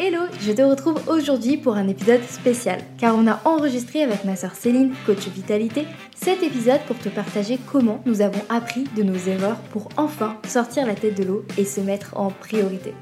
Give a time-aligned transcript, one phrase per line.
[0.00, 4.36] Hello, je te retrouve aujourd'hui pour un épisode spécial, car on a enregistré avec ma
[4.36, 9.16] soeur Céline, coach vitalité, cet épisode pour te partager comment nous avons appris de nos
[9.16, 12.94] erreurs pour enfin sortir la tête de l'eau et se mettre en priorité.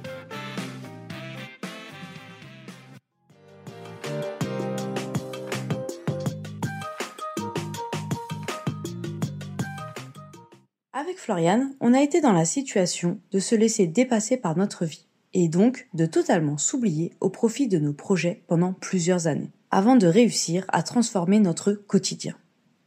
[10.94, 15.07] Avec Floriane, on a été dans la situation de se laisser dépasser par notre vie
[15.39, 20.07] et donc de totalement s'oublier au profit de nos projets pendant plusieurs années, avant de
[20.07, 22.35] réussir à transformer notre quotidien.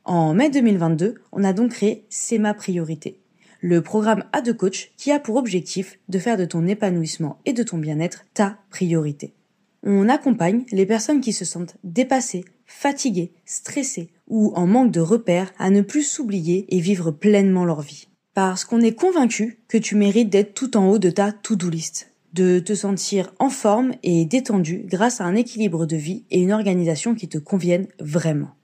[0.03, 3.19] En mai 2022, on a donc créé C'est ma priorité,
[3.61, 7.61] le programme A2 Coach qui a pour objectif de faire de ton épanouissement et de
[7.61, 9.35] ton bien-être ta priorité.
[9.83, 15.53] On accompagne les personnes qui se sentent dépassées, fatiguées, stressées ou en manque de repères
[15.59, 18.07] à ne plus s'oublier et vivre pleinement leur vie.
[18.33, 22.08] Parce qu'on est convaincu que tu mérites d'être tout en haut de ta to-do list
[22.33, 26.51] de te sentir en forme et détendu grâce à un équilibre de vie et une
[26.51, 28.55] organisation qui te conviennent vraiment.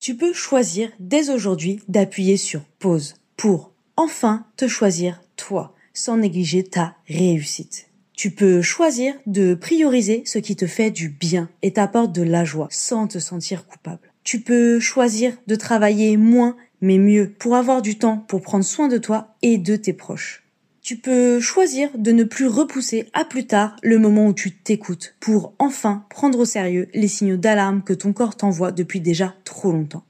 [0.00, 6.62] Tu peux choisir dès aujourd'hui d'appuyer sur pause pour enfin te choisir toi sans négliger
[6.62, 7.88] ta réussite.
[8.14, 12.44] Tu peux choisir de prioriser ce qui te fait du bien et t'apporte de la
[12.44, 14.12] joie sans te sentir coupable.
[14.24, 18.88] Tu peux choisir de travailler moins mais mieux pour avoir du temps pour prendre soin
[18.88, 20.45] de toi et de tes proches
[20.86, 25.16] tu peux choisir de ne plus repousser à plus tard le moment où tu t'écoutes
[25.18, 29.72] pour enfin prendre au sérieux les signaux d'alarme que ton corps t'envoie depuis déjà trop
[29.72, 30.04] longtemps.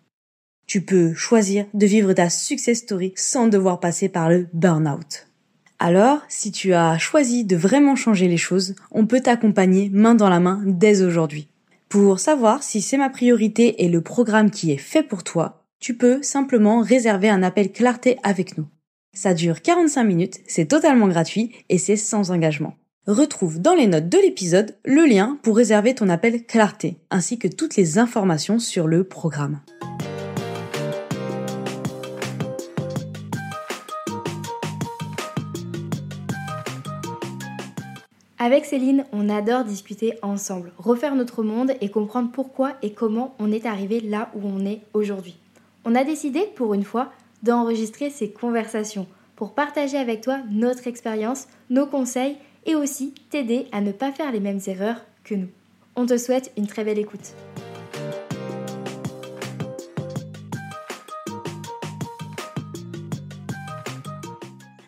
[0.66, 5.28] Tu peux choisir de vivre ta success story sans devoir passer par le burn-out.
[5.78, 10.28] Alors, si tu as choisi de vraiment changer les choses, on peut t'accompagner main dans
[10.28, 11.48] la main dès aujourd'hui.
[11.88, 15.96] Pour savoir si c'est ma priorité et le programme qui est fait pour toi, tu
[15.96, 18.66] peux simplement réserver un appel clarté avec nous.
[19.16, 22.74] Ça dure 45 minutes, c'est totalement gratuit et c'est sans engagement.
[23.06, 27.48] Retrouve dans les notes de l'épisode le lien pour réserver ton appel clarté, ainsi que
[27.48, 29.60] toutes les informations sur le programme.
[38.38, 43.50] Avec Céline, on adore discuter ensemble, refaire notre monde et comprendre pourquoi et comment on
[43.50, 45.38] est arrivé là où on est aujourd'hui.
[45.86, 51.46] On a décidé, pour une fois, d'enregistrer ces conversations pour partager avec toi notre expérience,
[51.70, 55.48] nos conseils et aussi t'aider à ne pas faire les mêmes erreurs que nous.
[55.94, 57.34] On te souhaite une très belle écoute.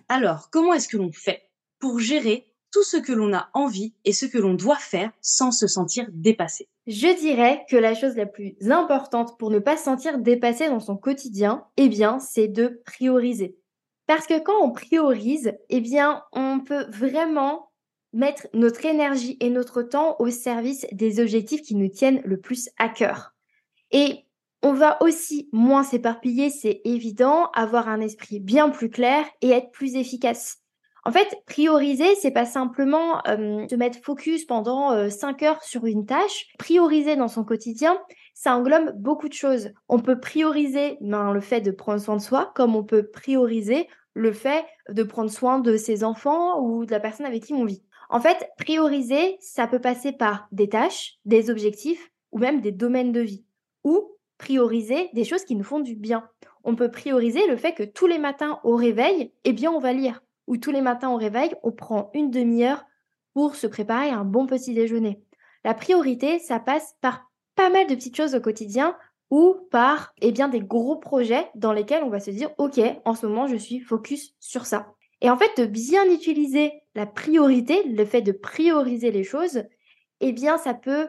[0.08, 1.42] Alors, comment est-ce que l'on fait
[1.78, 5.53] pour gérer tout ce que l'on a envie et ce que l'on doit faire sans
[5.53, 6.69] se sentir dépassé?
[6.87, 10.81] Je dirais que la chose la plus importante pour ne pas se sentir dépassé dans
[10.81, 13.58] son quotidien, eh bien, c'est de prioriser.
[14.08, 17.70] Parce que quand on priorise, eh bien, on peut vraiment
[18.14, 22.70] mettre notre énergie et notre temps au service des objectifs qui nous tiennent le plus
[22.78, 23.34] à cœur.
[23.91, 24.24] Et
[24.62, 29.70] on va aussi moins s'éparpiller, c'est évident, avoir un esprit bien plus clair et être
[29.72, 30.62] plus efficace.
[31.04, 35.84] En fait, prioriser, c'est pas simplement euh, se mettre focus pendant 5 euh, heures sur
[35.84, 36.46] une tâche.
[36.58, 37.98] Prioriser dans son quotidien,
[38.34, 39.70] ça englobe beaucoup de choses.
[39.88, 43.88] On peut prioriser ben, le fait de prendre soin de soi, comme on peut prioriser
[44.18, 47.64] le fait de prendre soin de ses enfants ou de la personne avec qui on
[47.64, 47.84] vit.
[48.10, 53.12] En fait, prioriser, ça peut passer par des tâches, des objectifs ou même des domaines
[53.12, 53.44] de vie.
[53.84, 56.28] Ou prioriser des choses qui nous font du bien.
[56.64, 59.92] On peut prioriser le fait que tous les matins au réveil, eh bien, on va
[59.92, 62.84] lire où tous les matins au réveil, on prend une demi-heure
[63.34, 65.22] pour se préparer un bon petit déjeuner.
[65.64, 68.96] La priorité, ça passe par pas mal de petites choses au quotidien
[69.30, 73.14] ou par eh bien, des gros projets dans lesquels on va se dire, OK, en
[73.14, 74.92] ce moment, je suis focus sur ça.
[75.20, 79.64] Et en fait, de bien utiliser la priorité, le fait de prioriser les choses,
[80.20, 81.08] eh bien, ça peut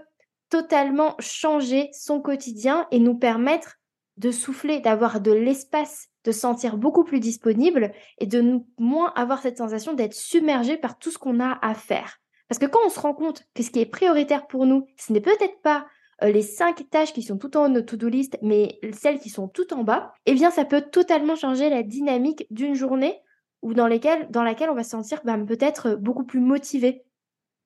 [0.50, 3.76] totalement changer son quotidien et nous permettre
[4.18, 9.58] de souffler, d'avoir de l'espace de sentir beaucoup plus disponible et de moins avoir cette
[9.58, 12.20] sensation d'être submergé par tout ce qu'on a à faire.
[12.48, 15.14] Parce que quand on se rend compte que ce qui est prioritaire pour nous, ce
[15.14, 15.86] n'est peut-être pas
[16.22, 19.74] les cinq tâches qui sont tout en haut to-do list, mais celles qui sont tout
[19.74, 23.20] en bas, eh bien ça peut totalement changer la dynamique d'une journée
[23.62, 23.90] ou dans,
[24.30, 27.04] dans laquelle on va se sentir bah, peut-être beaucoup plus motivé,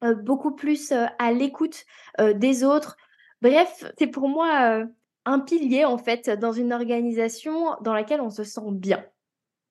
[0.03, 1.85] euh, beaucoup plus euh, à l'écoute
[2.19, 2.95] des autres.
[3.41, 4.85] Bref, c'est pour moi
[5.25, 9.03] un pilier en fait dans une organisation dans laquelle on se sent bien.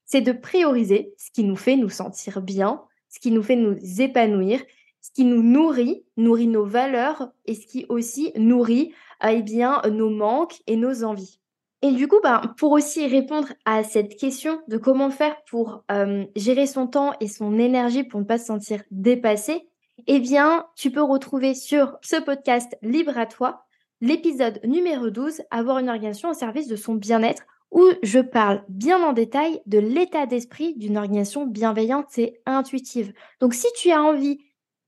[0.05, 3.77] C'est de prioriser ce qui nous fait nous sentir bien, ce qui nous fait nous
[4.01, 4.61] épanouir,
[5.03, 8.95] ce qui nous nourrit, nourrit nos valeurs et ce qui aussi nourrit
[9.29, 11.41] eh bien, nos manques et nos envies.
[11.83, 16.25] Et du coup, ben, pour aussi répondre à cette question de comment faire pour euh,
[16.37, 19.69] gérer son temps et son énergie pour ne pas se sentir dépassé,
[20.07, 23.65] eh bien, tu peux retrouver sur ce podcast Libre à toi
[24.01, 29.03] l'épisode numéro 12, Avoir une organisation au service de son bien-être, où je parle bien
[29.03, 33.13] en détail de l'état d'esprit d'une organisation bienveillante et intuitive.
[33.41, 34.39] Donc, si tu as envie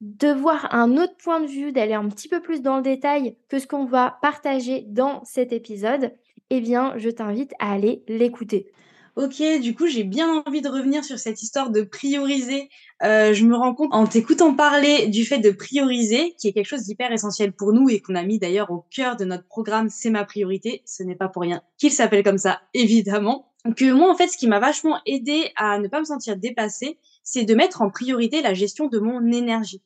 [0.04, 3.38] de voir un autre point de vue, d'aller un petit peu plus dans le détail
[3.48, 6.12] que ce qu'on va partager dans cet épisode,
[6.50, 8.70] eh bien, je t'invite à aller l'écouter.
[9.16, 12.68] Ok, du coup, j'ai bien envie de revenir sur cette histoire de prioriser.
[13.02, 16.66] Euh, je me rends compte en t'écoutant parler du fait de prioriser, qui est quelque
[16.66, 19.88] chose d'hyper essentiel pour nous et qu'on a mis d'ailleurs au cœur de notre programme
[19.88, 20.82] C'est ma priorité.
[20.84, 23.52] Ce n'est pas pour rien qu'il s'appelle comme ça, évidemment.
[23.76, 26.98] Que moi, en fait, ce qui m'a vachement aidé à ne pas me sentir dépassée,
[27.22, 29.80] c'est de mettre en priorité la gestion de mon énergie.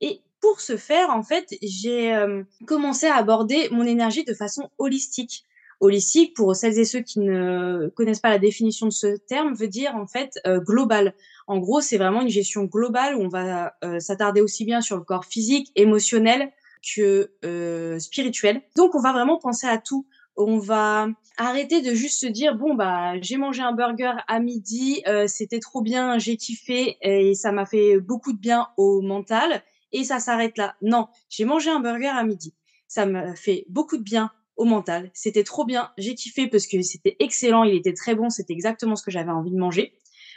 [0.00, 4.70] Et pour ce faire, en fait, j'ai euh, commencé à aborder mon énergie de façon
[4.78, 5.44] holistique
[5.80, 9.68] holistique, pour celles et ceux qui ne connaissent pas la définition de ce terme, veut
[9.68, 11.14] dire en fait euh, global.
[11.46, 14.96] En gros, c'est vraiment une gestion globale où on va euh, s'attarder aussi bien sur
[14.96, 16.52] le corps physique, émotionnel
[16.94, 18.62] que euh, spirituel.
[18.76, 20.06] Donc, on va vraiment penser à tout.
[20.36, 25.02] On va arrêter de juste se dire bon bah j'ai mangé un burger à midi,
[25.26, 30.04] c'était trop bien, j'ai kiffé et ça m'a fait beaucoup de bien au mental et
[30.04, 30.76] ça s'arrête là.
[30.82, 32.54] Non, j'ai mangé un burger à midi,
[32.88, 35.10] ça m'a fait beaucoup de bien au mental.
[35.14, 35.90] C'était trop bien.
[35.96, 37.64] J'ai kiffé parce que c'était excellent.
[37.64, 38.28] Il était très bon.
[38.28, 39.94] C'était exactement ce que j'avais envie de manger.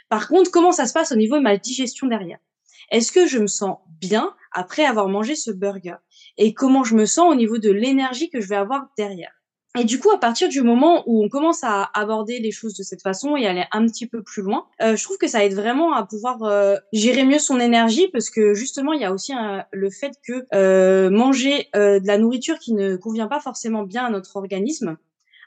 [0.08, 2.38] Par contre, comment ça se passe au niveau de ma digestion derrière?
[2.90, 5.96] Est-ce que je me sens bien après avoir mangé ce burger?
[6.38, 9.32] Et comment je me sens au niveau de l'énergie que je vais avoir derrière?
[9.76, 12.84] Et du coup, à partir du moment où on commence à aborder les choses de
[12.84, 15.54] cette façon et aller un petit peu plus loin, euh, je trouve que ça aide
[15.54, 19.32] vraiment à pouvoir euh, gérer mieux son énergie parce que justement, il y a aussi
[19.72, 24.10] le fait que euh, manger de la nourriture qui ne convient pas forcément bien à
[24.10, 24.96] notre organisme,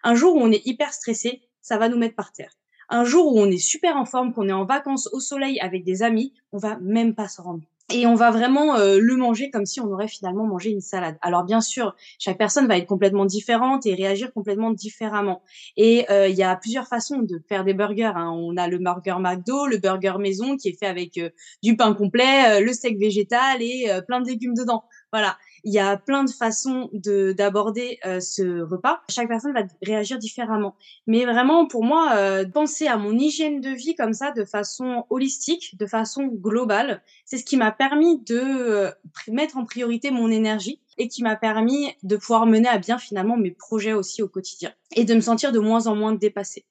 [0.03, 2.51] un jour où on est hyper stressé, ça va nous mettre par terre.
[2.89, 5.85] Un jour où on est super en forme, qu'on est en vacances au soleil avec
[5.85, 9.50] des amis, on va même pas se rendre et on va vraiment euh, le manger
[9.50, 11.18] comme si on aurait finalement mangé une salade.
[11.22, 15.42] Alors bien sûr, chaque personne va être complètement différente et réagir complètement différemment.
[15.78, 18.12] Et euh, il y a plusieurs façons de faire des burgers.
[18.16, 18.31] Hein.
[18.36, 21.30] On a le burger McDo, le burger maison qui est fait avec euh,
[21.63, 24.83] du pain complet, le steak végétal et plein de légumes dedans.
[25.12, 29.01] Voilà il y a plein de façons de d'aborder euh, ce repas.
[29.09, 30.75] Chaque personne va réagir différemment.
[31.07, 35.06] Mais vraiment, pour moi, euh, penser à mon hygiène de vie comme ça, de façon
[35.09, 38.92] holistique, de façon globale, c'est ce qui m'a permis de euh,
[39.27, 43.38] mettre en priorité mon énergie et qui m'a permis de pouvoir mener à bien finalement
[43.38, 46.65] mes projets aussi au quotidien et de me sentir de moins en moins dépassée.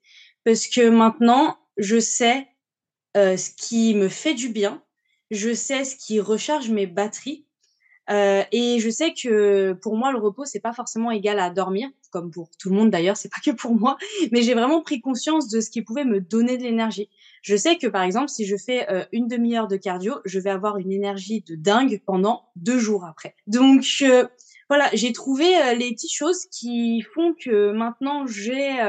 [0.44, 2.46] Parce que maintenant, je sais
[3.14, 4.82] ce qui me fait du bien,
[5.30, 7.45] je sais ce qui recharge mes batteries
[8.10, 11.88] euh, et je sais que pour moi, le repos, c'est pas forcément égal à dormir,
[12.10, 13.96] comme pour tout le monde d'ailleurs, c'est pas que pour moi.
[14.32, 17.08] Mais j'ai vraiment pris conscience de ce qui pouvait me donner de l'énergie.
[17.42, 20.50] Je sais que par exemple, si je fais euh, une demi-heure de cardio, je vais
[20.50, 23.34] avoir une énergie de dingue pendant deux jours après.
[23.46, 24.26] Donc euh,
[24.68, 28.80] voilà, j'ai trouvé les petites choses qui font que maintenant j'ai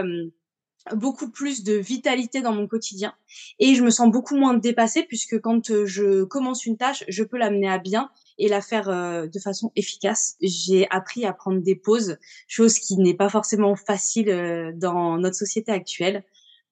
[0.96, 3.14] beaucoup plus de vitalité dans mon quotidien
[3.60, 7.38] et je me sens beaucoup moins dépassée puisque quand je commence une tâche, je peux
[7.38, 10.36] l'amener à bien et la faire euh, de façon efficace.
[10.42, 12.18] J'ai appris à prendre des pauses,
[12.48, 16.24] chose qui n'est pas forcément facile euh, dans notre société actuelle.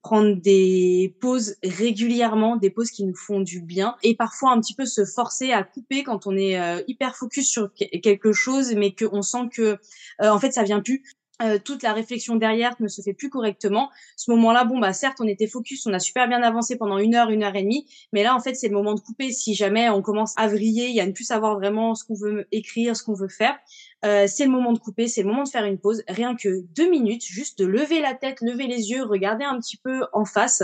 [0.02, 4.76] Prendre des pauses régulièrement, des pauses qui nous font du bien et parfois un petit
[4.76, 8.94] peu se forcer à couper quand on est euh, hyper focus sur quelque chose mais
[8.94, 9.80] qu'on sent que
[10.20, 11.02] en fait ça vient plus
[11.42, 13.90] euh, toute la réflexion derrière ne se fait plus correctement.
[14.16, 17.14] Ce moment-là, bon bah certes, on était focus, on a super bien avancé pendant une
[17.14, 19.32] heure, une heure et demie, mais là en fait c'est le moment de couper.
[19.32, 22.16] Si jamais on commence à vriller, il y a ne plus savoir vraiment ce qu'on
[22.16, 23.58] veut écrire, ce qu'on veut faire,
[24.06, 26.04] euh, c'est le moment de couper, c'est le moment de faire une pause.
[26.08, 29.78] Rien que deux minutes, juste de lever la tête, lever les yeux, regarder un petit
[29.78, 30.62] peu en face.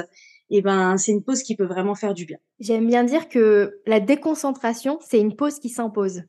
[0.54, 2.38] Et eh ben c'est une pause qui peut vraiment faire du bien.
[2.60, 6.24] J'aime bien dire que la déconcentration, c'est une pause qui s'impose.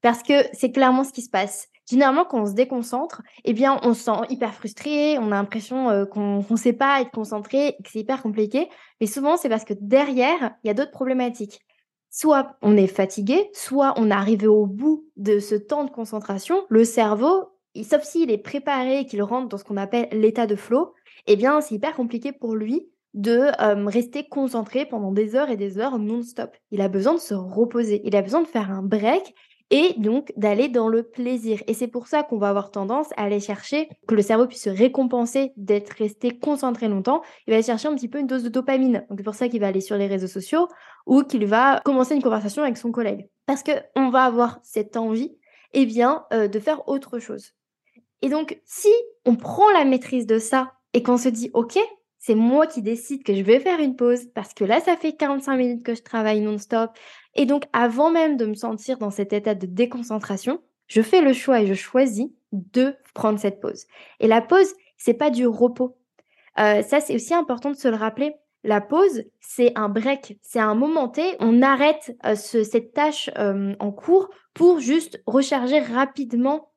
[0.00, 3.78] Parce que c'est clairement ce qui se passe Généralement, quand on se déconcentre, eh bien,
[3.82, 7.76] on se sent hyper frustré, on a l'impression euh, qu'on ne sait pas être concentré,
[7.84, 8.68] que c'est hyper compliqué.
[9.00, 11.60] Mais souvent, c'est parce que derrière, il y a d'autres problématiques.
[12.10, 16.64] Soit on est fatigué, soit on est arrivé au bout de ce temps de concentration.
[16.70, 17.50] Le cerveau,
[17.82, 20.92] sauf s'il est préparé et qu'il rentre dans ce qu'on appelle l'état de flow,
[21.26, 25.56] eh bien, c'est hyper compliqué pour lui de euh, rester concentré pendant des heures et
[25.56, 26.54] des heures non-stop.
[26.70, 29.34] Il a besoin de se reposer, il a besoin de faire un break
[29.70, 31.62] et donc d'aller dans le plaisir.
[31.66, 34.62] Et c'est pour ça qu'on va avoir tendance à aller chercher, que le cerveau puisse
[34.62, 38.42] se récompenser d'être resté concentré longtemps, il va aller chercher un petit peu une dose
[38.42, 39.04] de dopamine.
[39.08, 40.68] Donc c'est pour ça qu'il va aller sur les réseaux sociaux
[41.06, 43.28] ou qu'il va commencer une conversation avec son collègue.
[43.46, 45.36] Parce qu'on va avoir cette envie,
[45.72, 47.52] eh bien, euh, de faire autre chose.
[48.22, 48.92] Et donc, si
[49.24, 51.78] on prend la maîtrise de ça et qu'on se dit, OK,
[52.26, 55.12] C'est moi qui décide que je vais faire une pause parce que là, ça fait
[55.12, 56.90] 45 minutes que je travaille non-stop.
[57.36, 61.32] Et donc, avant même de me sentir dans cet état de déconcentration, je fais le
[61.32, 63.86] choix et je choisis de prendre cette pause.
[64.18, 64.66] Et la pause,
[64.96, 65.98] c'est pas du repos.
[66.58, 68.34] Euh, ça, c'est aussi important de se le rappeler.
[68.64, 71.22] La pause, c'est un break, c'est un moment T.
[71.38, 76.72] On arrête euh, cette tâche euh, en cours pour juste recharger rapidement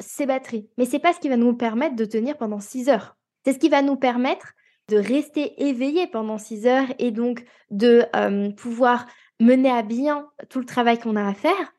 [0.00, 0.68] ses batteries.
[0.78, 3.14] Mais c'est pas ce qui va nous permettre de tenir pendant 6 heures.
[3.44, 4.54] C'est ce qui va nous permettre
[4.88, 8.04] de rester éveillé pendant 6 heures et donc de
[8.56, 9.06] pouvoir
[9.40, 11.74] mener à bien tout le travail qu'on a à faire.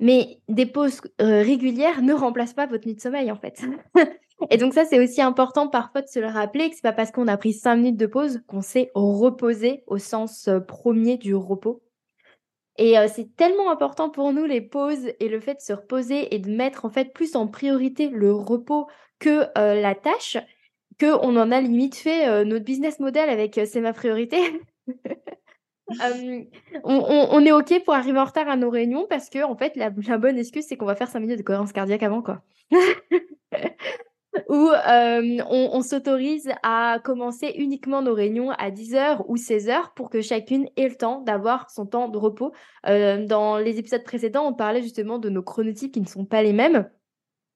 [0.00, 3.62] Mais des pauses régulières ne remplacent pas votre nuit de sommeil en fait.
[4.48, 7.10] Et donc ça, c'est aussi important parfois de se le rappeler que c'est pas parce
[7.10, 11.34] qu'on a pris cinq minutes de pause qu'on s'est reposé au sens euh, premier du
[11.34, 11.82] repos.
[12.78, 16.34] Et euh, c'est tellement important pour nous les pauses et le fait de se reposer
[16.34, 18.86] et de mettre en fait plus en priorité le repos
[19.18, 20.38] que euh, la tâche,
[21.00, 24.38] que on en a limite fait notre business model avec c'est ma priorité.
[26.84, 29.90] on, est ok pour arriver en retard à nos réunions parce que en fait la,
[30.06, 32.42] la bonne excuse c'est qu'on va faire cinq minutes de cohérence cardiaque avant quoi.
[34.48, 34.70] où
[35.48, 40.88] on, s'autorise à commencer uniquement nos réunions à 10h ou 16h pour que chacune ait
[40.88, 42.52] le temps d'avoir son temps de repos.
[42.84, 46.52] dans les épisodes précédents, on parlait justement de nos chronotypes qui ne sont pas les
[46.52, 46.88] mêmes.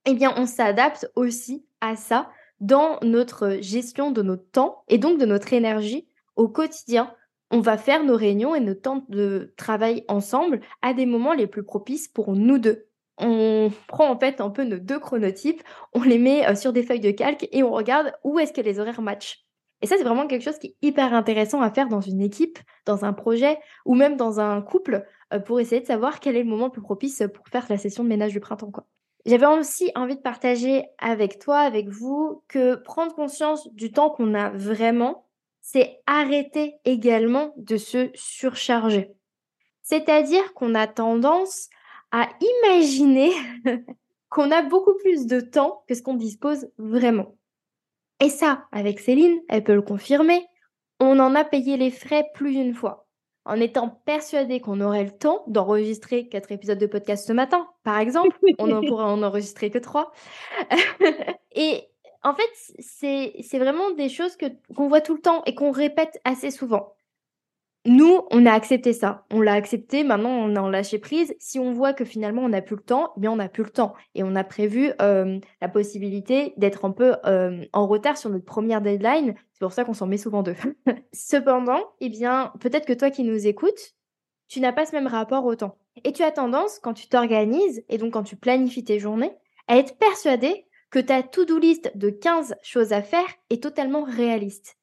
[0.07, 2.29] Eh bien, on s'adapte aussi à ça
[2.61, 7.15] dans notre gestion de notre temps et donc de notre énergie au quotidien.
[7.51, 11.47] On va faire nos réunions et nos temps de travail ensemble à des moments les
[11.47, 16.03] plus propices pour nous deux on prend en fait un peu nos deux chronotypes, on
[16.03, 18.81] les met euh, sur des feuilles de calque et on regarde où est-ce que les
[18.81, 19.45] horaires matchent.
[19.83, 22.59] Et ça, c'est vraiment quelque chose qui est hyper intéressant à faire dans une équipe,
[22.87, 26.43] dans un projet ou même dans un couple euh, pour essayer de savoir quel est
[26.43, 28.71] le moment le plus propice pour faire la session de ménage du printemps.
[28.71, 28.87] Quoi.
[29.27, 34.35] J'avais aussi envie de partager avec toi, avec vous, que prendre conscience du temps qu'on
[34.35, 35.27] a vraiment,
[35.63, 39.15] c'est arrêter également de se surcharger.
[39.83, 41.71] C'est-à-dire qu'on a tendance
[42.11, 42.29] à
[42.65, 43.31] imaginer
[44.29, 47.35] qu'on a beaucoup plus de temps que ce qu'on dispose vraiment.
[48.21, 50.47] Et ça, avec Céline, elle peut le confirmer,
[51.01, 53.04] on en a payé les frais plus d'une fois,
[53.45, 57.99] en étant persuadé qu'on aurait le temps d'enregistrer quatre épisodes de podcast ce matin, par
[57.99, 58.37] exemple.
[58.59, 60.13] on en pourrait en enregistrer que trois.
[61.55, 61.89] et
[62.23, 66.21] en fait, c'est vraiment des choses que qu'on voit tout le temps et qu'on répète
[66.25, 66.95] assez souvent
[67.87, 69.27] nous, on a accepté ça.
[69.31, 70.05] On l'a accepté.
[70.05, 71.35] Maintenant, on a en lâché prise.
[71.39, 73.71] Si on voit que finalement, on n'a plus le temps, eh on n'a plus le
[73.71, 73.95] temps.
[74.15, 78.47] Et on a prévu euh, la possibilité d'être un peu euh, en retard sur notre
[78.47, 79.35] première deadline.
[79.53, 80.57] C'est pour ça qu'on s'en met souvent deux.
[81.13, 83.95] Cependant, eh bien, peut-être que toi qui nous écoutes,
[84.49, 85.77] tu n'as pas ce même rapport au temps.
[86.05, 89.33] Et tu as tendance, quand tu t'organises et donc quand tu planifies tes journées,
[89.69, 94.79] à être persuadé que ta to-do list de 15 choses à faire est totalement réaliste.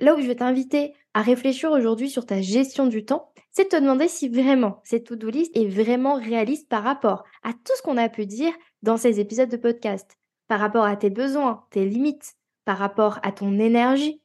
[0.00, 3.68] Là où je vais t'inviter à réfléchir aujourd'hui sur ta gestion du temps, c'est de
[3.68, 7.82] te demander si vraiment cette to-do list est vraiment réaliste par rapport à tout ce
[7.82, 10.18] qu'on a pu dire dans ces épisodes de podcast,
[10.48, 12.34] par rapport à tes besoins, tes limites,
[12.64, 14.22] par rapport à ton énergie,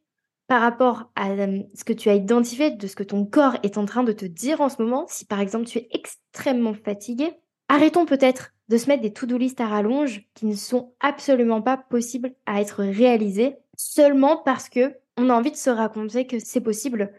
[0.47, 3.86] par rapport à ce que tu as identifié de ce que ton corps est en
[3.86, 7.31] train de te dire en ce moment, si par exemple tu es extrêmement fatigué,
[7.67, 11.77] arrêtons peut-être de se mettre des to-do list à rallonge qui ne sont absolument pas
[11.77, 16.62] possibles à être réalisées seulement parce que on a envie de se raconter que c'est
[16.62, 17.12] possible.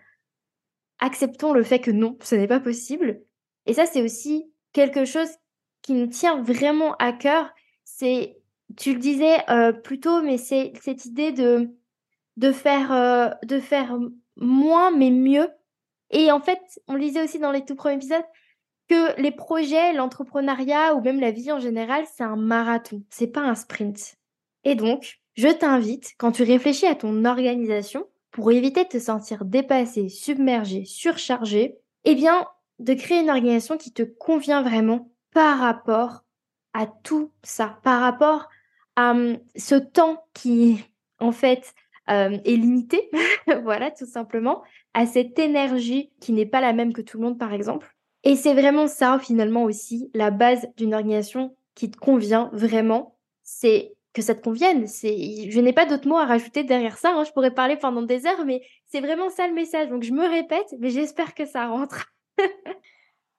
[1.00, 3.22] Acceptons le fait que non, ce n'est pas possible.
[3.66, 5.28] Et ça, c'est aussi quelque chose
[5.82, 7.50] qui me tient vraiment à cœur.
[7.84, 8.38] C'est,
[8.76, 11.70] tu le disais euh, plus tôt, mais c'est cette idée de,
[12.36, 13.98] de, faire, euh, de faire
[14.36, 15.48] moins mais mieux.
[16.10, 18.24] Et en fait, on le disait aussi dans les tout premiers épisodes,
[18.88, 23.42] que les projets, l'entrepreneuriat ou même la vie en général, c'est un marathon, c'est pas
[23.42, 24.16] un sprint.
[24.64, 29.44] Et donc, je t'invite, quand tu réfléchis à ton organisation, pour éviter de te sentir
[29.44, 32.44] dépassé, submergé, surchargé, eh bien,
[32.80, 36.24] de créer une organisation qui te convient vraiment par rapport
[36.74, 38.48] à tout ça, par rapport
[38.96, 40.84] à hum, ce temps qui,
[41.20, 41.72] en fait,
[42.08, 43.08] hum, est limité,
[43.62, 47.38] voilà, tout simplement, à cette énergie qui n'est pas la même que tout le monde,
[47.38, 47.94] par exemple.
[48.24, 53.16] Et c'est vraiment ça, finalement, aussi, la base d'une organisation qui te convient vraiment.
[53.44, 54.86] C'est que ça te convienne.
[54.86, 57.12] Je n'ai pas d'autres mots à rajouter derrière ça.
[57.14, 57.24] Hein.
[57.24, 59.88] Je pourrais parler pendant des heures, mais c'est vraiment ça le message.
[59.88, 62.12] Donc je me répète, mais j'espère que ça rentre.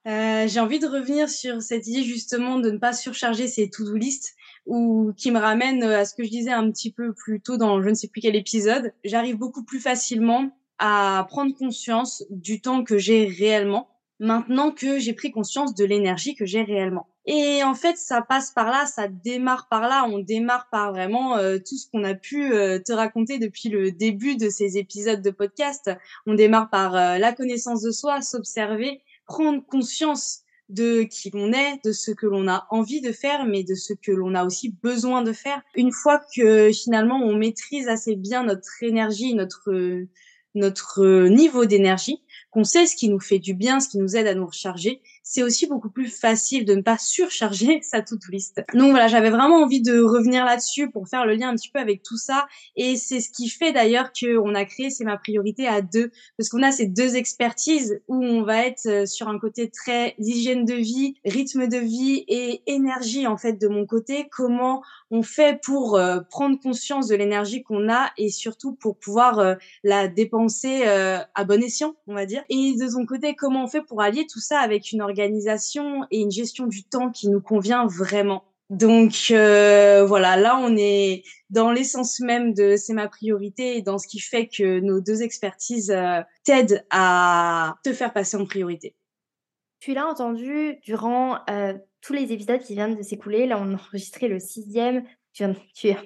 [0.08, 3.94] Euh, j'ai envie de revenir sur cette idée justement de ne pas surcharger ses to-do
[3.94, 4.34] list
[4.64, 7.82] ou qui me ramène à ce que je disais un petit peu plus tôt dans
[7.82, 8.94] je ne sais plus quel épisode.
[9.04, 15.14] J'arrive beaucoup plus facilement à prendre conscience du temps que j'ai réellement maintenant que j'ai
[15.14, 17.08] pris conscience de l'énergie que j'ai réellement.
[17.26, 20.06] Et en fait, ça passe par là, ça démarre par là.
[20.08, 23.92] On démarre par vraiment euh, tout ce qu'on a pu euh, te raconter depuis le
[23.92, 25.90] début de ces épisodes de podcast.
[26.26, 31.84] On démarre par euh, la connaissance de soi, s'observer, prendre conscience de qui l'on est,
[31.84, 34.74] de ce que l'on a envie de faire, mais de ce que l'on a aussi
[34.82, 35.60] besoin de faire.
[35.74, 40.06] Une fois que finalement on maîtrise assez bien notre énergie, notre
[40.54, 44.26] notre niveau d'énergie, qu'on sait ce qui nous fait du bien, ce qui nous aide
[44.26, 45.00] à nous recharger,
[45.30, 48.64] c'est aussi beaucoup plus facile de ne pas surcharger sa toute liste.
[48.74, 51.78] Donc voilà, j'avais vraiment envie de revenir là-dessus pour faire le lien un petit peu
[51.78, 52.48] avec tout ça.
[52.74, 56.10] Et c'est ce qui fait d'ailleurs qu'on a créé C'est ma priorité à deux.
[56.36, 60.16] Parce qu'on a ces deux expertises où on va être euh, sur un côté très
[60.18, 64.26] hygiène de vie, rythme de vie et énergie en fait de mon côté.
[64.32, 64.82] Comment
[65.12, 69.54] on fait pour euh, prendre conscience de l'énergie qu'on a et surtout pour pouvoir euh,
[69.84, 72.42] la dépenser à bon escient, on va dire.
[72.48, 76.20] Et de son côté, comment on fait pour allier tout ça avec une organisation et
[76.20, 78.44] une gestion du temps qui nous convient vraiment.
[78.70, 83.98] Donc euh, voilà, là on est dans l'essence même de c'est ma priorité et dans
[83.98, 88.94] ce qui fait que nos deux expertises euh, t'aident à te faire passer en priorité.
[89.80, 93.46] Tu l'as entendu durant euh, tous les épisodes qui viennent de s'écouler.
[93.46, 95.04] Là, on a enregistré le sixième.
[95.32, 95.54] Tu, en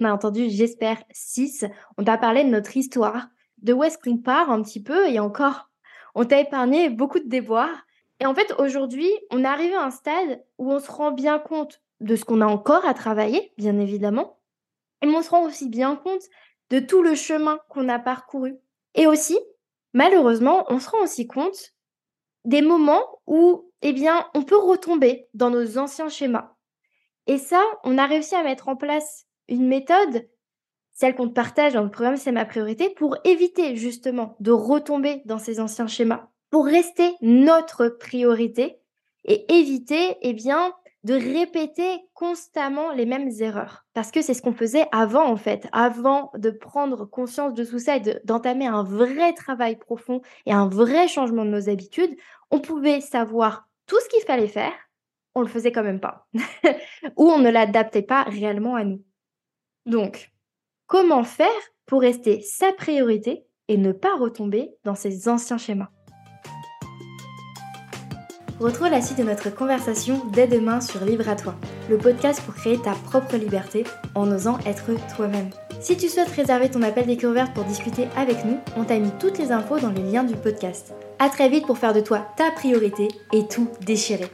[0.04, 1.64] as entendu, j'espère, six.
[1.98, 3.28] On t'a parlé de notre histoire,
[3.62, 5.70] de West Green part un petit peu et encore,
[6.14, 7.84] on t'a épargné beaucoup de déboires.
[8.24, 11.38] Et en fait, aujourd'hui, on est arrivé à un stade où on se rend bien
[11.38, 14.40] compte de ce qu'on a encore à travailler, bien évidemment,
[15.02, 16.22] et on se rend aussi bien compte
[16.70, 18.56] de tout le chemin qu'on a parcouru.
[18.94, 19.38] Et aussi,
[19.92, 21.74] malheureusement, on se rend aussi compte
[22.46, 26.56] des moments où, eh bien, on peut retomber dans nos anciens schémas.
[27.26, 30.26] Et ça, on a réussi à mettre en place une méthode,
[30.92, 35.38] celle qu'on partage dans le programme C'est ma priorité, pour éviter justement de retomber dans
[35.38, 38.78] ces anciens schémas pour rester notre priorité
[39.24, 43.84] et éviter eh bien, de répéter constamment les mêmes erreurs.
[43.92, 47.80] Parce que c'est ce qu'on faisait avant, en fait, avant de prendre conscience de tout
[47.80, 52.14] ça et d'entamer un vrai travail profond et un vrai changement de nos habitudes.
[52.52, 54.74] On pouvait savoir tout ce qu'il fallait faire,
[55.34, 56.28] on le faisait quand même pas.
[57.16, 59.02] Ou on ne l'adaptait pas réellement à nous.
[59.86, 60.30] Donc,
[60.86, 61.48] comment faire
[61.84, 65.90] pour rester sa priorité et ne pas retomber dans ces anciens schémas?
[68.60, 71.56] Retrouve la suite de notre conversation dès demain sur Libre à toi,
[71.90, 73.82] le podcast pour créer ta propre liberté
[74.14, 75.50] en osant être toi-même.
[75.80, 79.38] Si tu souhaites réserver ton appel découverte pour discuter avec nous, on t'a mis toutes
[79.38, 80.94] les infos dans les liens du podcast.
[81.18, 84.30] A très vite pour faire de toi ta priorité et tout déchirer.